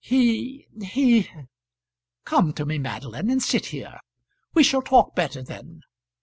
"He 0.03 0.65
he" 0.83 1.29
"Come 2.25 2.53
to 2.53 2.65
me, 2.65 2.79
Madeline, 2.79 3.29
and 3.29 3.39
sit 3.43 3.67
here. 3.67 3.99
We 4.51 4.63
shall 4.63 4.81
talk 4.81 5.13
better 5.13 5.43
then." 5.43 5.81